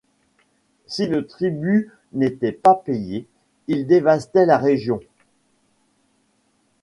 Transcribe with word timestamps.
Si 0.87 1.05
le 1.05 1.27
tribut 1.27 1.91
n'était 2.13 2.53
pas 2.53 2.73
payé, 2.73 3.27
il 3.67 3.85
dévastait 3.85 4.47
la 4.47 4.57
région. 4.57 4.99